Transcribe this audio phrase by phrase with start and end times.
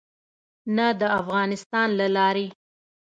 [0.75, 2.47] نه د افغانستان له لارې.